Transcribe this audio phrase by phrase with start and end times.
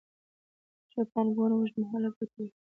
[0.91, 2.49] ښه پانګونه اوږدمهاله ګټه ورکوي.